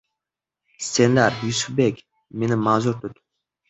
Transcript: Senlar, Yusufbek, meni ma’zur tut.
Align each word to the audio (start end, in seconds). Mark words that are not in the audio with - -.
Senlar, 0.85 1.33
Yusufbek, 1.45 1.95
meni 2.39 2.57
ma’zur 2.67 2.95
tut. 3.07 3.15